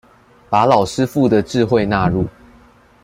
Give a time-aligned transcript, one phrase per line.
[0.49, 2.25] 把老師傅的智慧納入